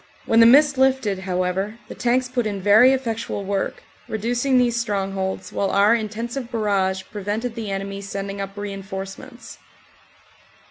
When 0.25 0.39
the 0.39 0.47
mist 0.47 0.79
lifted, 0.79 1.19
however, 1.19 1.77
the 1.87 1.93
tanks 1.93 2.27
put 2.27 2.47
in 2.47 2.59
very 2.59 2.91
effectual 2.91 3.43
work, 3.45 3.83
reducing 4.07 4.57
these 4.57 4.75
strongholds, 4.81 5.53
while 5.53 5.69
our 5.69 5.93
intensive 5.93 6.49
barrage 6.49 7.03
prevented 7.11 7.53
the 7.53 7.69
enemy 7.69 8.01
sending 8.01 8.41
up 8.41 8.57
reinforcements. 8.57 9.59